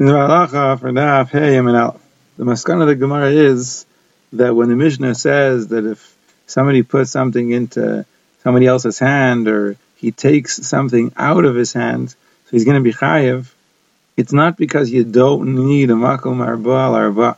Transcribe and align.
The 0.00 0.06
maskana 2.38 2.80
of 2.80 2.88
the 2.88 2.94
Gemara 2.94 3.30
is 3.32 3.84
that 4.32 4.56
when 4.56 4.70
the 4.70 4.74
Mishnah 4.74 5.14
says 5.14 5.68
that 5.68 5.84
if 5.84 6.16
somebody 6.46 6.82
puts 6.82 7.10
something 7.10 7.50
into 7.50 8.06
somebody 8.42 8.64
else's 8.64 8.98
hand 8.98 9.46
or 9.46 9.76
he 9.96 10.10
takes 10.10 10.56
something 10.66 11.12
out 11.18 11.44
of 11.44 11.54
his 11.54 11.74
hand, 11.74 12.08
so 12.08 12.16
he's 12.50 12.64
going 12.64 12.78
to 12.78 12.82
be 12.82 12.94
chayiv, 12.94 13.52
it's 14.16 14.32
not 14.32 14.56
because 14.56 14.90
you 14.90 15.04
don't 15.04 15.54
need 15.54 15.90
a 15.90 15.94
makom 15.94 16.40
arba 16.40 16.70
arba. 16.70 17.36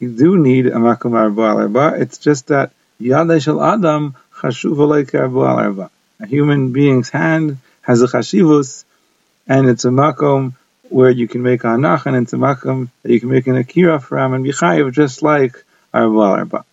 You 0.00 0.10
do 0.16 0.36
need 0.36 0.66
a 0.66 0.72
makom 0.72 1.14
arba 1.14 1.42
arba. 1.42 1.94
It's 2.00 2.18
just 2.18 2.48
that 2.48 2.72
yadai 3.00 3.40
shel 3.40 3.62
adam 3.62 4.16
chashuv 4.34 5.14
arba 5.14 5.40
arba. 5.40 5.90
A 6.18 6.26
human 6.26 6.72
being's 6.72 7.10
hand 7.10 7.58
has 7.82 8.02
a 8.02 8.08
chashivus, 8.08 8.84
and 9.46 9.68
it's 9.68 9.84
a 9.84 9.90
makom 9.90 10.54
where 10.94 11.10
you 11.10 11.26
can 11.26 11.42
make 11.42 11.64
a 11.64 11.66
hanach, 11.66 12.06
and 12.06 12.24
makom 12.40 12.88
that 13.02 13.12
you 13.12 13.18
can 13.18 13.28
make 13.28 13.48
an 13.48 13.56
akira 13.56 13.98
from 13.98 14.32
and 14.32 14.44
be 14.44 14.52
chayiv, 14.52 14.92
just 14.92 15.24
like 15.24 15.64
arba 15.92 16.20
arba. 16.20 16.64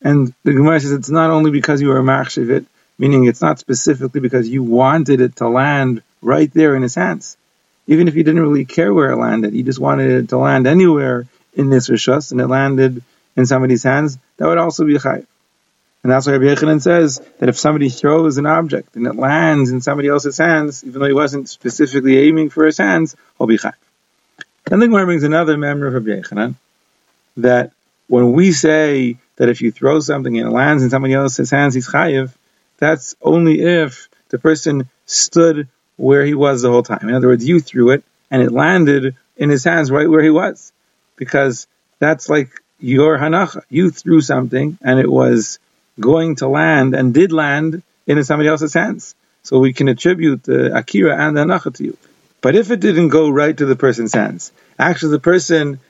And 0.00 0.32
the 0.44 0.54
Gemara 0.54 0.80
says 0.80 0.92
it's 0.92 1.10
not 1.10 1.28
only 1.28 1.50
because 1.50 1.82
you 1.82 1.88
were 1.88 2.02
machshiv 2.02 2.48
it, 2.48 2.64
meaning 2.98 3.24
it's 3.24 3.42
not 3.42 3.58
specifically 3.58 4.22
because 4.22 4.48
you 4.48 4.62
wanted 4.62 5.20
it 5.20 5.36
to 5.36 5.48
land 5.48 6.02
right 6.22 6.50
there 6.54 6.74
in 6.74 6.80
his 6.80 6.94
hands. 6.94 7.36
Even 7.86 8.08
if 8.08 8.14
you 8.14 8.24
didn't 8.24 8.40
really 8.40 8.64
care 8.64 8.94
where 8.94 9.10
it 9.10 9.18
landed, 9.18 9.52
you 9.52 9.62
just 9.62 9.78
wanted 9.78 10.10
it 10.10 10.28
to 10.30 10.38
land 10.38 10.66
anywhere 10.66 11.26
in 11.52 11.68
this 11.68 11.90
rishus, 11.90 12.32
and 12.32 12.40
it 12.40 12.46
landed 12.46 13.02
in 13.36 13.44
somebody's 13.44 13.82
hands, 13.82 14.16
that 14.38 14.46
would 14.46 14.56
also 14.56 14.86
be 14.86 14.96
a 14.96 14.98
chayiv. 14.98 15.26
And 16.06 16.12
that's 16.12 16.24
why 16.24 16.34
Rabbi 16.34 16.54
Yechanan 16.54 16.80
says 16.80 17.20
that 17.40 17.48
if 17.48 17.58
somebody 17.58 17.88
throws 17.88 18.38
an 18.38 18.46
object 18.46 18.94
and 18.94 19.08
it 19.08 19.16
lands 19.16 19.72
in 19.72 19.80
somebody 19.80 20.06
else's 20.06 20.38
hands, 20.38 20.84
even 20.84 21.00
though 21.00 21.08
he 21.08 21.12
wasn't 21.12 21.48
specifically 21.48 22.16
aiming 22.28 22.50
for 22.50 22.64
his 22.64 22.78
hands, 22.78 23.16
he'll 23.36 23.48
be 23.48 23.58
chayiv. 23.58 23.72
Then 24.66 24.78
the 24.78 24.86
Gemara 24.86 25.06
brings 25.06 25.24
another 25.24 25.56
memory 25.56 25.88
of 25.88 25.94
Rabbi 25.94 26.20
Yechanan, 26.20 26.54
that 27.38 27.72
when 28.06 28.34
we 28.34 28.52
say 28.52 29.18
that 29.34 29.48
if 29.48 29.60
you 29.60 29.72
throw 29.72 29.98
something 29.98 30.38
and 30.38 30.46
it 30.46 30.52
lands 30.52 30.84
in 30.84 30.90
somebody 30.90 31.12
else's 31.12 31.50
hands, 31.50 31.74
he's 31.74 31.88
chayiv, 31.88 32.32
that's 32.78 33.16
only 33.20 33.62
if 33.62 34.08
the 34.28 34.38
person 34.38 34.88
stood 35.06 35.66
where 35.96 36.24
he 36.24 36.34
was 36.34 36.62
the 36.62 36.70
whole 36.70 36.84
time. 36.84 37.08
In 37.08 37.16
other 37.16 37.26
words, 37.26 37.44
you 37.44 37.58
threw 37.58 37.90
it 37.90 38.04
and 38.30 38.40
it 38.42 38.52
landed 38.52 39.16
in 39.36 39.50
his 39.50 39.64
hands 39.64 39.90
right 39.90 40.08
where 40.08 40.22
he 40.22 40.30
was. 40.30 40.72
Because 41.16 41.66
that's 41.98 42.28
like 42.28 42.50
your 42.78 43.18
hanacha. 43.18 43.62
You 43.68 43.90
threw 43.90 44.20
something 44.20 44.78
and 44.80 45.00
it 45.00 45.10
was 45.10 45.58
going 45.98 46.36
to 46.36 46.48
land 46.48 46.94
and 46.94 47.14
did 47.14 47.32
land 47.32 47.82
in 48.06 48.22
somebody 48.24 48.48
else's 48.48 48.74
hands. 48.74 49.14
So 49.42 49.58
we 49.58 49.72
can 49.72 49.88
attribute 49.88 50.42
the 50.42 50.76
akira 50.76 51.16
and 51.16 51.36
the 51.36 51.42
hanacha 51.42 51.74
to 51.76 51.84
you. 51.84 51.96
But 52.40 52.56
if 52.56 52.70
it 52.70 52.80
didn't 52.80 53.08
go 53.08 53.28
right 53.28 53.56
to 53.56 53.66
the 53.66 53.76
person's 53.76 54.12
hands, 54.12 54.52
actually 54.78 55.12
the 55.12 55.20
person 55.20 55.80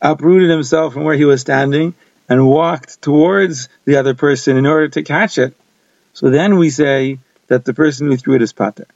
uprooted 0.00 0.50
himself 0.50 0.92
from 0.92 1.04
where 1.04 1.16
he 1.16 1.24
was 1.24 1.40
standing 1.40 1.94
and 2.28 2.46
walked 2.46 3.00
towards 3.02 3.68
the 3.84 3.96
other 3.96 4.14
person 4.14 4.56
in 4.56 4.66
order 4.66 4.88
to 4.88 5.02
catch 5.02 5.38
it, 5.38 5.54
so 6.12 6.30
then 6.30 6.56
we 6.56 6.70
say 6.70 7.18
that 7.48 7.64
the 7.64 7.74
person 7.74 8.06
who 8.06 8.16
threw 8.16 8.34
it 8.34 8.42
is 8.42 8.52
pater. 8.52 8.86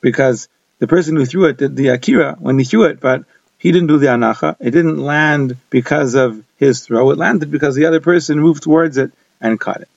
Because 0.00 0.48
the 0.78 0.86
person 0.86 1.16
who 1.16 1.26
threw 1.26 1.46
it 1.46 1.56
did 1.56 1.76
the 1.76 1.88
akira 1.88 2.36
when 2.38 2.58
he 2.58 2.64
threw 2.64 2.84
it, 2.84 3.00
but 3.00 3.24
he 3.58 3.72
didn't 3.72 3.88
do 3.88 3.98
the 3.98 4.06
anacha. 4.06 4.56
It 4.60 4.70
didn't 4.70 4.98
land 4.98 5.56
because 5.70 6.14
of 6.14 6.42
his 6.56 6.84
throw. 6.86 7.10
It 7.10 7.18
landed 7.18 7.50
because 7.50 7.74
the 7.74 7.86
other 7.86 8.00
person 8.00 8.38
moved 8.38 8.62
towards 8.62 8.96
it 8.96 9.12
and 9.40 9.58
caught 9.58 9.82
it. 9.82 9.88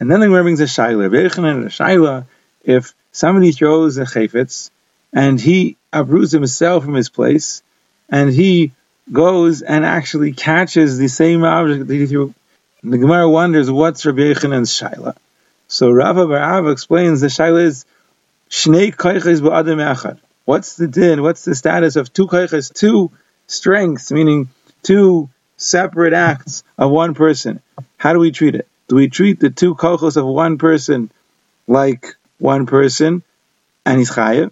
And 0.00 0.10
then 0.10 0.20
the 0.20 0.26
Gemara 0.26 0.42
brings 0.42 0.60
a 0.60 0.64
shaila. 0.64 1.06
a 1.06 1.68
shaila, 1.68 2.26
if 2.64 2.94
somebody 3.12 3.52
throws 3.52 3.98
a 3.98 4.04
chayfetz 4.04 4.70
and 5.12 5.40
he 5.40 5.76
uproots 5.92 6.32
himself 6.32 6.84
from 6.84 6.94
his 6.94 7.08
place 7.08 7.62
and 8.08 8.30
he 8.32 8.72
goes 9.10 9.62
and 9.62 9.84
actually 9.84 10.32
catches 10.32 10.98
the 10.98 11.08
same 11.08 11.44
object 11.44 11.86
that 11.86 11.94
he 11.94 12.06
threw. 12.06 12.34
The 12.82 12.98
Gemara 12.98 13.28
wonders 13.28 13.70
what's 13.70 14.04
Rabbi 14.04 14.22
Yechanan's 14.22 14.70
shaila. 14.70 15.16
So 15.68 15.90
Rava 15.90 16.26
Bar 16.26 16.70
explains 16.70 17.20
the 17.20 17.28
shaila 17.28 17.64
is 17.64 17.84
shnei. 18.50 20.18
What's 20.44 20.76
the 20.76 20.88
din? 20.88 21.22
What's 21.22 21.44
the 21.44 21.54
status 21.54 21.96
of 21.96 22.12
two 22.12 22.26
koiches, 22.26 22.72
two 22.72 23.12
strengths, 23.46 24.10
meaning 24.10 24.48
two 24.82 25.30
separate 25.62 26.12
acts 26.12 26.64
of 26.78 26.90
one 26.90 27.14
person? 27.14 27.60
How 27.96 28.12
do 28.12 28.18
we 28.18 28.30
treat 28.30 28.54
it? 28.54 28.68
Do 28.88 28.96
we 28.96 29.08
treat 29.08 29.40
the 29.40 29.50
two 29.50 29.74
koiches 29.74 30.16
of 30.16 30.26
one 30.26 30.58
person 30.58 31.10
like 31.66 32.14
one 32.38 32.66
person 32.66 33.22
and 33.86 33.98
he's 33.98 34.10
chayiv? 34.10 34.50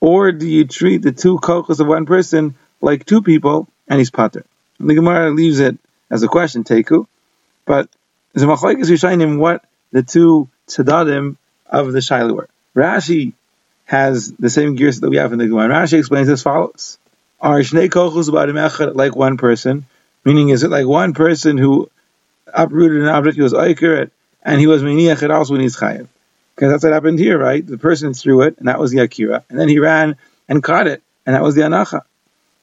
Or 0.00 0.32
do 0.32 0.46
you 0.46 0.66
treat 0.66 1.02
the 1.02 1.12
two 1.12 1.38
koiches 1.38 1.80
of 1.80 1.86
one 1.86 2.06
person 2.06 2.54
like 2.80 3.04
two 3.04 3.22
people 3.22 3.68
and 3.88 3.98
he's 3.98 4.10
pater. 4.10 4.44
And 4.78 4.90
the 4.90 4.94
Gemara 4.94 5.30
leaves 5.30 5.60
it 5.60 5.78
as 6.10 6.22
a 6.22 6.28
question, 6.28 6.64
teku, 6.64 7.06
but 7.64 7.88
there's 8.32 8.44
a 8.44 8.46
machlekes 8.46 8.90
rishonim 8.90 9.38
what 9.38 9.64
the 9.92 10.02
two 10.02 10.48
tzadadim 10.68 11.36
of 11.66 11.92
the 11.92 12.00
shaila 12.00 12.34
were. 12.34 12.48
Rashi 12.74 13.32
has 13.84 14.32
the 14.32 14.50
same 14.50 14.74
gears 14.74 15.00
that 15.00 15.10
we 15.10 15.16
have 15.16 15.32
in 15.32 15.38
the 15.38 15.46
Gemara. 15.46 15.68
Rashi 15.68 15.98
explains 15.98 16.28
as 16.28 16.42
follows: 16.42 16.98
Are 17.40 17.60
shnei 17.60 17.88
kochus 17.88 18.28
b'adam 18.28 18.94
like 18.94 19.16
one 19.16 19.36
person? 19.36 19.86
Meaning, 20.26 20.50
is 20.50 20.62
it 20.62 20.70
like 20.70 20.86
one 20.86 21.14
person 21.14 21.56
who 21.56 21.90
uprooted 22.52 23.00
an 23.00 23.08
object, 23.08 23.36
he 23.36 23.42
was 23.42 23.54
oiker 23.54 24.10
and 24.42 24.60
he 24.60 24.66
was 24.66 24.82
meniach 24.82 25.22
it 25.22 25.30
also 25.30 25.54
when 25.54 25.62
he's? 25.62 25.76
Because 25.76 26.06
that's 26.70 26.84
what 26.84 26.92
happened 26.92 27.18
here, 27.18 27.38
right? 27.38 27.66
The 27.66 27.78
person 27.78 28.12
threw 28.12 28.42
it, 28.42 28.58
and 28.58 28.68
that 28.68 28.78
was 28.78 28.90
the 28.90 28.98
akira, 28.98 29.44
and 29.48 29.58
then 29.58 29.70
he 29.70 29.78
ran 29.78 30.16
and 30.48 30.62
caught 30.62 30.86
it, 30.86 31.02
and 31.24 31.34
that 31.34 31.42
was 31.42 31.54
the 31.54 31.62
anacha. 31.62 32.02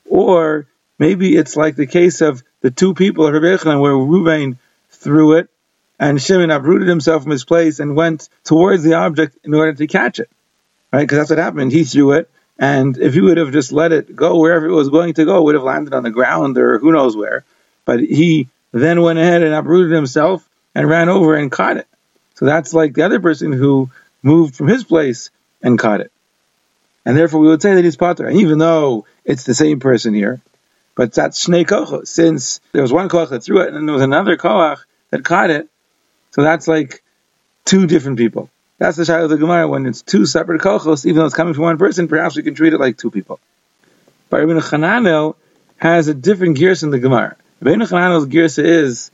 Or 0.08 0.68
Maybe 1.00 1.36
it's 1.36 1.58
like 1.58 1.76
the 1.76 1.88
case 1.88 2.22
of 2.22 2.44
the 2.62 2.72
two 2.72 2.94
people 2.94 3.28
of 3.28 3.34
Rabbi 3.34 3.76
where 3.76 3.92
Ruvain 3.92 4.58
threw 4.90 5.34
it 5.34 5.50
and 6.00 6.22
Shimon 6.22 6.52
uprooted 6.52 6.88
himself 6.88 7.24
from 7.24 7.32
his 7.32 7.46
place 7.46 7.80
and 7.80 7.96
went 7.96 8.30
towards 8.44 8.84
the 8.84 8.94
object 8.94 9.38
in 9.44 9.54
order 9.54 9.74
to 9.74 9.88
catch 9.88 10.20
it. 10.20 10.30
Right? 10.92 11.02
Because 11.02 11.18
that's 11.18 11.30
what 11.30 11.40
happened. 11.40 11.72
He 11.72 11.84
threw 11.84 12.14
it, 12.14 12.30
and 12.60 12.98
if 12.98 13.16
he 13.16 13.22
would 13.22 13.38
have 13.38 13.52
just 13.52 13.72
let 13.72 13.92
it 13.92 14.16
go 14.16 14.40
wherever 14.40 14.68
it 14.68 14.74
was 14.74 14.90
going 14.90 15.16
to 15.16 15.26
go, 15.26 15.40
it 15.40 15.44
would 15.44 15.56
have 15.56 15.64
landed 15.64 15.94
on 15.94 16.04
the 16.04 16.12
ground 16.12 16.58
or 16.58 16.78
who 16.78 16.92
knows 16.92 17.18
where. 17.18 17.44
But 17.86 18.00
he 18.00 18.48
then 18.72 19.02
went 19.02 19.20
ahead 19.20 19.44
and 19.44 19.54
uprooted 19.54 19.92
himself 19.92 20.48
and 20.74 20.88
ran 20.88 21.10
over 21.10 21.36
and 21.36 21.52
caught 21.52 21.78
it. 21.78 21.88
So 22.36 22.46
that's 22.46 22.74
like 22.74 22.94
the 22.94 23.04
other 23.04 23.20
person 23.20 23.52
who 23.52 23.90
moved 24.22 24.56
from 24.56 24.68
his 24.68 24.84
place 24.84 25.30
and 25.62 25.78
caught 25.78 26.02
it. 26.02 26.12
And 27.06 27.18
therefore 27.18 27.42
we 27.42 27.48
would 27.48 27.62
say 27.62 27.76
that 27.76 27.84
he's 27.84 27.98
pater. 27.98 28.30
Even 28.30 28.58
though 28.58 29.06
it's 29.26 29.44
the 29.44 29.54
same 29.54 29.80
person 29.80 30.14
here, 30.14 30.42
but 30.96 31.14
that's 31.14 31.46
Shnei 31.46 31.66
Kochos, 31.66 32.08
since 32.08 32.60
there 32.72 32.82
was 32.82 32.94
one 32.94 33.10
Koch 33.10 33.30
that 33.30 33.44
threw 33.44 33.62
it 33.62 33.68
and 33.68 33.76
then 33.76 33.86
there 33.86 33.94
was 33.94 34.04
another 34.04 34.38
Koch 34.38 34.80
that 35.10 35.24
caught 35.24 35.50
it, 35.50 35.68
so 36.32 36.44
that's 36.44 36.68
like 36.68 37.04
two 37.66 37.88
different 37.88 38.18
people. 38.18 38.50
That's 38.78 38.98
the 38.98 39.06
Shai 39.06 39.22
of 39.22 39.30
the 39.30 39.38
Gemara, 39.38 39.68
when 39.68 39.86
it's 39.86 40.02
two 40.02 40.26
separate 40.26 40.62
Kochos, 40.62 41.06
even 41.06 41.18
though 41.18 41.26
it's 41.26 41.36
coming 41.36 41.54
from 41.54 41.64
one 41.64 41.78
person, 41.78 42.08
perhaps 42.08 42.36
we 42.36 42.44
can 42.44 42.56
treat 42.56 42.74
it 42.74 42.80
like 42.80 42.98
two 42.98 43.12
people. 43.12 43.40
But 44.30 44.46
Rabbi 44.46 44.60
Chananel 44.60 45.36
has 45.78 46.08
a 46.08 46.14
different 46.14 46.58
gears 46.58 46.84
in 46.84 46.90
the 46.90 47.00
Gemara. 47.00 47.36
Rabbi 47.64 47.86
Chananel's 47.86 48.26
gears 48.26 48.58
is, 48.58 49.10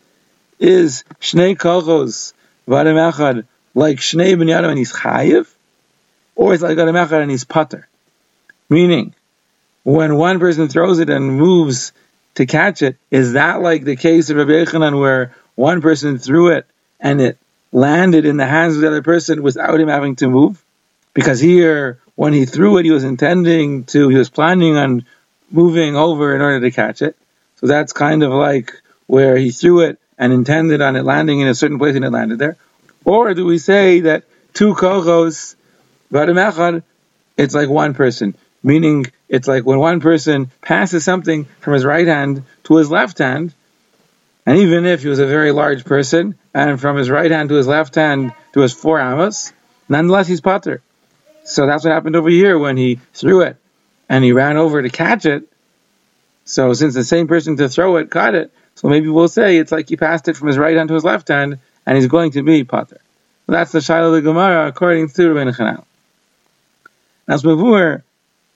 is 0.59 1.03
Shnei 1.21 1.55
Kochos, 1.55 2.33
Vadim 2.67 3.11
Echad, 3.11 3.45
like 3.75 3.97
Shnei 3.97 4.37
Ben 4.37 4.47
Yadam 4.47 4.69
and 4.69 4.77
he's 4.77 4.91
Chayiv, 4.91 5.47
or 6.35 6.55
it's 6.55 6.63
like 6.63 6.75
Vadim 6.75 6.95
Echad 6.95 7.21
and 7.21 7.29
he's 7.29 7.43
Pater. 7.43 7.87
Meaning, 8.67 9.13
when 9.83 10.15
one 10.15 10.39
person 10.39 10.67
throws 10.67 10.97
it 10.97 11.11
and 11.11 11.37
moves 11.37 11.91
to 12.35 12.47
catch 12.47 12.81
it, 12.81 12.97
is 13.11 13.33
that 13.33 13.61
like 13.61 13.83
the 13.83 13.95
case 13.95 14.31
of 14.31 14.37
Rabbi 14.37 14.51
Yechanan 14.51 14.99
where 14.99 15.35
one 15.53 15.81
person 15.81 16.17
threw 16.17 16.49
it 16.49 16.65
and 16.99 17.21
it 17.21 17.37
landed 17.71 18.25
in 18.25 18.37
the 18.37 18.47
hands 18.47 18.75
of 18.75 18.81
the 18.81 18.87
other 18.87 19.03
person 19.03 19.43
without 19.43 19.79
him 19.79 19.89
having 19.89 20.15
to 20.17 20.27
move? 20.27 20.63
Because 21.13 21.39
here, 21.39 21.99
when 22.15 22.33
he 22.33 22.45
threw 22.45 22.79
it, 22.79 22.85
he 22.85 22.91
was 22.91 23.03
intending 23.03 23.83
to, 23.85 24.09
he 24.09 24.17
was 24.17 24.31
planning 24.31 24.75
on 24.75 25.05
moving 25.51 25.95
over 25.95 26.35
in 26.35 26.41
order 26.41 26.61
to 26.61 26.71
catch 26.71 27.03
it. 27.03 27.15
So 27.59 27.67
that's 27.67 27.91
kind 27.93 28.23
of 28.23 28.31
like 28.31 28.73
where 29.07 29.35
he 29.35 29.51
threw 29.51 29.81
it 29.81 29.99
and 30.17 30.31
intended 30.31 30.81
on 30.81 30.95
it 30.95 31.03
landing 31.03 31.41
in 31.41 31.47
a 31.47 31.55
certain 31.55 31.77
place 31.77 31.95
and 31.95 32.05
it 32.05 32.11
landed 32.11 32.39
there. 32.39 32.57
Or 33.03 33.33
do 33.33 33.45
we 33.45 33.57
say 33.57 34.01
that 34.01 34.23
two 34.53 34.75
kochos, 34.75 35.55
it's 37.37 37.55
like 37.55 37.69
one 37.69 37.93
person? 37.93 38.35
Meaning, 38.61 39.05
it's 39.29 39.47
like 39.47 39.65
when 39.65 39.79
one 39.79 39.99
person 40.01 40.51
passes 40.61 41.05
something 41.05 41.45
from 41.59 41.73
his 41.73 41.85
right 41.85 42.07
hand 42.07 42.43
to 42.65 42.77
his 42.77 42.91
left 42.91 43.17
hand, 43.17 43.53
and 44.45 44.57
even 44.57 44.85
if 44.85 45.01
he 45.01 45.07
was 45.07 45.19
a 45.19 45.27
very 45.27 45.51
large 45.51 45.85
person, 45.85 46.37
and 46.53 46.79
from 46.79 46.97
his 46.97 47.09
right 47.09 47.31
hand 47.31 47.49
to 47.49 47.55
his 47.55 47.67
left 47.67 47.95
hand 47.95 48.33
to 48.53 48.61
his 48.61 48.73
four 48.73 48.99
amos, 48.99 49.53
nonetheless 49.87 50.27
he's 50.27 50.41
pater. 50.41 50.81
So 51.45 51.65
that's 51.65 51.83
what 51.83 51.93
happened 51.93 52.15
over 52.15 52.29
here 52.29 52.57
when 52.57 52.77
he 52.77 52.99
threw 53.13 53.41
it, 53.41 53.57
and 54.07 54.23
he 54.23 54.33
ran 54.33 54.57
over 54.57 54.81
to 54.81 54.89
catch 54.89 55.25
it. 55.25 55.48
So 56.49 56.73
since 56.73 56.95
the 56.95 57.03
same 57.03 57.27
person 57.27 57.57
to 57.57 57.69
throw 57.69 57.97
it 57.97 58.09
caught 58.09 58.33
it, 58.33 58.51
so 58.73 58.89
maybe 58.89 59.07
we'll 59.07 59.27
say 59.27 59.57
it's 59.57 59.71
like 59.71 59.87
he 59.87 59.97
passed 59.97 60.27
it 60.27 60.35
from 60.35 60.47
his 60.47 60.57
right 60.57 60.75
hand 60.75 60.87
to 60.87 60.95
his 60.95 61.03
left 61.03 61.27
hand, 61.27 61.59
and 61.85 61.95
he's 61.95 62.07
going 62.07 62.31
to 62.31 62.41
be 62.41 62.63
pater. 62.63 62.99
that's 63.45 63.71
the 63.71 63.81
Shiloh 63.81 64.07
of 64.07 64.13
the 64.13 64.21
Gemara 64.23 64.67
according 64.67 65.09
to 65.09 65.21
Chananel. 65.21 65.85
Now, 67.27 67.35
Mavur, 67.35 68.01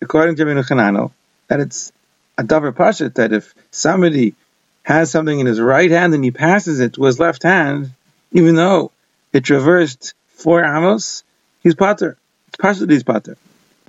according 0.01 0.37
to 0.37 0.45
Rabbi 0.45 0.61
Chananel, 0.61 1.11
that 1.49 1.59
it's 1.59 1.91
a 2.35 2.43
davar 2.43 2.71
pashat 2.71 3.13
that 3.13 3.31
if 3.31 3.53
somebody 3.69 4.33
has 4.81 5.11
something 5.11 5.39
in 5.39 5.45
his 5.45 5.61
right 5.61 5.91
hand 5.91 6.15
and 6.15 6.23
he 6.23 6.31
passes 6.31 6.79
it 6.79 6.93
to 6.93 7.03
his 7.03 7.19
left 7.19 7.43
hand, 7.43 7.91
even 8.31 8.55
though 8.55 8.91
it 9.33 9.43
traversed 9.43 10.15
four 10.29 10.65
amos, 10.65 11.23
he's 11.61 11.75
pater. 11.75 12.17
It's 12.47 12.57
pashat 12.57 12.89
he's 12.89 13.03
pater. 13.03 13.37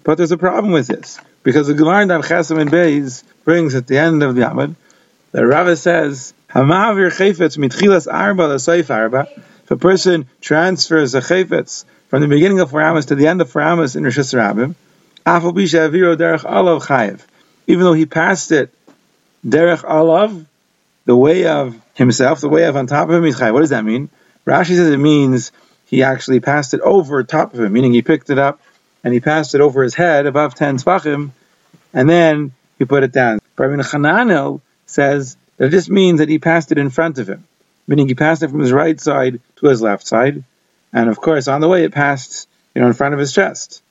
But 0.03 0.19
there's 0.19 0.33
a 0.33 0.37
problem 0.37 0.75
with 0.75 0.89
this 0.89 1.19
because 1.45 1.69
the 1.69 1.75
Gemara 1.75 2.03
in 2.03 2.09
Chesam 2.09 2.59
and 2.59 2.71
Beis 2.71 3.23
brings 3.45 3.77
at 3.77 3.87
the 3.87 3.99
end 3.99 4.25
of 4.25 4.35
the 4.35 4.43
Amud 4.43 4.75
the 5.35 5.45
Rava 5.45 5.75
says, 5.75 6.33
"Hamavir 6.51 7.11
chayfetz 7.11 7.59
mitchilas 7.59 8.07
arba 8.07 8.45
l'soif 8.45 8.89
arba." 8.89 9.27
If 9.65 9.71
a 9.73 9.77
person 9.77 10.27
transfers 10.41 11.17
a 11.17 11.21
chayfetz 11.21 11.85
from 12.09 12.23
the 12.23 12.29
beginning 12.29 12.61
of 12.61 12.71
four 12.71 13.01
to 13.01 13.15
the 13.17 13.27
end 13.27 13.41
of 13.41 13.51
four 13.51 13.63
in 13.63 13.79
Rosh 13.79 13.91
Hashanah, 13.95 14.77
afal 15.27 15.53
bisha 15.53 15.91
aviro 15.91 16.17
derech 16.17 16.45
alav 16.45 16.85
chayev. 16.85 17.19
Even 17.67 17.83
though 17.83 17.95
he 17.95 18.07
passed 18.07 18.53
it 18.53 18.73
derech 19.45 19.83
alav, 19.83 20.47
the 21.05 21.17
way 21.17 21.47
of 21.47 21.77
himself, 21.95 22.41
the 22.41 22.49
way 22.49 22.67
of 22.67 22.77
on 22.77 22.87
top 22.87 23.09
of 23.09 23.17
him, 23.17 23.25
he's 23.25 23.37
chayev. 23.37 23.55
What 23.55 23.61
does 23.63 23.71
that 23.71 23.85
mean? 23.85 24.09
Rashi 24.47 24.77
says 24.77 24.93
it 24.93 24.99
means 24.99 25.51
he 25.87 26.05
actually 26.05 26.39
passed 26.39 26.75
it 26.75 26.81
over 26.81 27.25
top 27.25 27.55
of 27.55 27.61
him, 27.61 27.73
meaning 27.73 27.93
he 27.93 28.03
picked 28.03 28.31
it 28.31 28.39
up 28.39 28.61
and 29.05 29.13
he 29.13 29.21
passed 29.21 29.55
it 29.55 29.61
over 29.61 29.83
his 29.83 29.95
head 29.95 30.27
above 30.27 30.55
ten 30.55 30.79
tvachim, 30.79 31.31
and 31.93 32.09
then 32.09 32.53
he 32.79 32.87
put 32.87 33.05
it 33.05 33.13
down. 33.13 33.39
Rabbi 33.57 33.83
Chananel 33.83 34.63
says 34.87 35.37
that 35.59 35.71
this 35.71 35.89
means 35.89 36.19
that 36.19 36.29
he 36.29 36.39
passed 36.39 36.73
it 36.73 36.79
in 36.79 36.91
front 36.91 37.19
of 37.19 37.29
him, 37.29 37.45
meaning 37.87 38.09
he 38.09 38.15
passed 38.15 38.43
it 38.43 38.49
from 38.49 38.61
his 38.61 38.73
right 38.73 38.99
side 38.99 39.41
to 39.57 39.67
his 39.67 39.83
left 39.83 40.07
side, 40.07 40.43
and 40.93 41.09
of 41.09 41.21
course 41.21 41.47
on 41.47 41.61
the 41.61 41.69
way 41.69 41.85
it 41.85 41.93
passed, 41.93 42.49
you 42.75 42.81
know, 42.81 42.89
in 42.89 42.95
front 42.95 43.15
of 43.15 43.21
his 43.21 43.33
chest. 43.33 43.83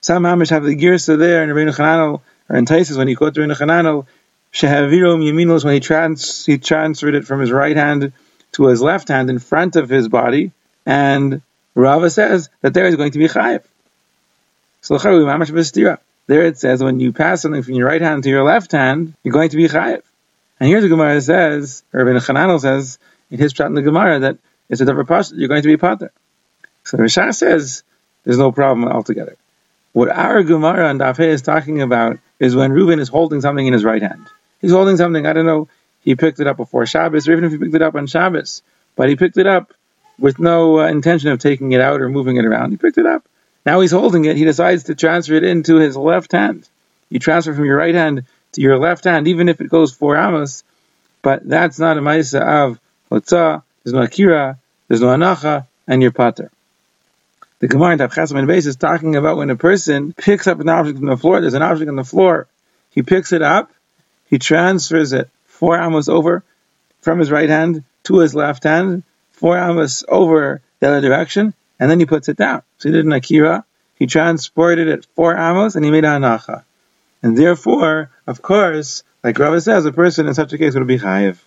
Some 0.00 0.24
Hamish 0.24 0.50
have 0.50 0.64
the 0.64 0.76
girsa 0.76 1.18
there 1.18 1.44
in 1.44 1.50
Rabbeinu 1.50 1.76
Chananel, 1.76 2.22
or 2.48 2.56
in 2.56 2.64
Taisus 2.64 2.96
when 2.96 3.08
he 3.08 3.14
quotes 3.14 3.38
Rabbeinu 3.38 3.56
Chananel, 3.56 4.06
Shehavirum 4.52 5.22
Yaminos 5.22 5.64
when 5.64 5.74
he 5.74 5.80
trans 5.80 6.46
he 6.46 6.58
transferred 6.58 7.14
it 7.14 7.26
from 7.26 7.40
his 7.40 7.50
right 7.50 7.76
hand 7.76 8.12
to 8.52 8.66
his 8.66 8.80
left 8.80 9.08
hand 9.08 9.28
in 9.28 9.38
front 9.38 9.76
of 9.76 9.88
his 9.88 10.08
body, 10.08 10.52
and 10.86 11.42
Rava 11.74 12.08
says 12.08 12.48
that 12.60 12.72
there 12.72 12.86
is 12.86 12.96
going 12.96 13.10
to 13.12 13.18
be 13.18 13.26
chayiv. 13.26 13.62
So 14.84 14.98
there 14.98 16.42
it 16.42 16.58
says 16.58 16.84
when 16.84 17.00
you 17.00 17.14
pass 17.14 17.40
something 17.40 17.62
from 17.62 17.72
your 17.72 17.88
right 17.88 18.02
hand 18.02 18.22
to 18.24 18.28
your 18.28 18.44
left 18.44 18.70
hand, 18.72 19.14
you're 19.22 19.32
going 19.32 19.48
to 19.48 19.56
be 19.56 19.66
chayiv. 19.66 20.02
And 20.60 20.68
here 20.68 20.82
the 20.82 20.90
Gemara 20.90 21.22
says, 21.22 21.82
or 21.94 22.04
Rabbi 22.04 22.18
Chananel 22.18 22.60
says 22.60 22.98
in 23.30 23.38
his 23.38 23.54
chat 23.54 23.68
in 23.68 23.72
the 23.72 23.80
Gemara 23.80 24.18
that 24.18 24.36
it's 24.68 24.82
a 24.82 24.84
different 24.84 25.08
pasuk, 25.08 25.32
you're 25.36 25.48
going 25.48 25.62
to 25.62 25.68
be 25.68 25.78
pater. 25.78 26.12
So 26.82 26.98
Rishah 26.98 27.34
says 27.34 27.82
there's 28.24 28.36
no 28.36 28.52
problem 28.52 28.86
altogether. 28.86 29.38
What 29.94 30.10
our 30.10 30.42
Gemara 30.42 30.90
and 30.90 31.00
Dafeh 31.00 31.28
is 31.28 31.40
talking 31.40 31.80
about 31.80 32.18
is 32.38 32.54
when 32.54 32.70
Reuben 32.70 33.00
is 33.00 33.08
holding 33.08 33.40
something 33.40 33.66
in 33.66 33.72
his 33.72 33.84
right 33.84 34.02
hand. 34.02 34.26
He's 34.60 34.72
holding 34.72 34.98
something, 34.98 35.24
I 35.24 35.32
don't 35.32 35.46
know, 35.46 35.68
he 36.02 36.14
picked 36.14 36.40
it 36.40 36.46
up 36.46 36.58
before 36.58 36.84
Shabbos, 36.84 37.26
or 37.26 37.32
even 37.32 37.44
if 37.44 37.52
he 37.52 37.56
picked 37.58 37.74
it 37.74 37.80
up 37.80 37.94
on 37.94 38.06
Shabbos, 38.06 38.62
but 38.96 39.08
he 39.08 39.16
picked 39.16 39.38
it 39.38 39.46
up 39.46 39.72
with 40.18 40.38
no 40.38 40.80
uh, 40.80 40.88
intention 40.88 41.30
of 41.30 41.38
taking 41.38 41.72
it 41.72 41.80
out 41.80 42.02
or 42.02 42.10
moving 42.10 42.36
it 42.36 42.44
around. 42.44 42.72
He 42.72 42.76
picked 42.76 42.98
it 42.98 43.06
up. 43.06 43.26
Now 43.64 43.80
he's 43.80 43.92
holding 43.92 44.24
it. 44.24 44.36
He 44.36 44.44
decides 44.44 44.84
to 44.84 44.94
transfer 44.94 45.34
it 45.34 45.44
into 45.44 45.76
his 45.76 45.96
left 45.96 46.32
hand. 46.32 46.68
You 47.08 47.18
transfer 47.18 47.54
from 47.54 47.64
your 47.64 47.76
right 47.76 47.94
hand 47.94 48.24
to 48.52 48.60
your 48.60 48.78
left 48.78 49.04
hand, 49.04 49.28
even 49.28 49.48
if 49.48 49.60
it 49.60 49.68
goes 49.68 49.92
four 49.92 50.16
amos, 50.16 50.64
but 51.22 51.46
that's 51.48 51.78
not 51.78 51.98
a 51.98 52.00
ma'isa 52.00 52.40
of 52.40 52.78
hotzah, 53.10 53.62
there's 53.82 53.94
no 53.94 54.02
akira, 54.02 54.58
there's 54.88 55.00
no 55.00 55.08
anacha, 55.08 55.66
and 55.86 56.02
your 56.02 56.12
pater. 56.12 56.50
The 57.58 57.68
Gemara 57.68 57.92
in 57.92 57.98
Tavchasam 57.98 58.38
and 58.38 58.46
Base 58.46 58.66
is 58.66 58.76
talking 58.76 59.16
about 59.16 59.36
when 59.36 59.50
a 59.50 59.56
person 59.56 60.12
picks 60.12 60.46
up 60.46 60.60
an 60.60 60.68
object 60.68 60.98
from 60.98 61.06
the 61.06 61.16
floor, 61.16 61.40
there's 61.40 61.54
an 61.54 61.62
object 61.62 61.88
on 61.88 61.96
the 61.96 62.04
floor, 62.04 62.46
he 62.90 63.02
picks 63.02 63.32
it 63.32 63.42
up, 63.42 63.70
he 64.28 64.38
transfers 64.38 65.12
it 65.12 65.28
four 65.46 65.78
amos 65.78 66.08
over 66.08 66.42
from 67.00 67.18
his 67.18 67.30
right 67.30 67.48
hand 67.48 67.84
to 68.04 68.18
his 68.18 68.34
left 68.34 68.64
hand, 68.64 69.02
four 69.32 69.56
amos 69.56 70.04
over 70.08 70.60
the 70.80 70.88
other 70.88 71.00
direction, 71.00 71.54
and 71.78 71.90
then 71.90 72.00
he 72.00 72.06
puts 72.06 72.28
it 72.28 72.36
down. 72.36 72.62
So 72.78 72.88
he 72.88 72.94
did 72.94 73.04
an 73.04 73.12
akira, 73.12 73.64
he 73.96 74.06
transported 74.06 74.88
it 74.88 75.06
four 75.16 75.36
amos, 75.36 75.76
and 75.76 75.84
he 75.84 75.90
made 75.90 76.04
an 76.04 76.22
anacha. 76.22 76.64
And 77.22 77.36
therefore, 77.38 78.10
of 78.26 78.42
course, 78.42 79.02
like 79.22 79.38
Rava 79.38 79.60
says, 79.60 79.86
a 79.86 79.92
person 79.92 80.26
in 80.26 80.34
such 80.34 80.52
a 80.52 80.58
case 80.58 80.74
would 80.74 80.86
be 80.86 80.98
chayiv. 80.98 81.38